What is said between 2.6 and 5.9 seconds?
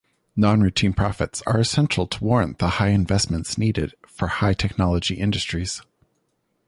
high investments needed for high-technology industries.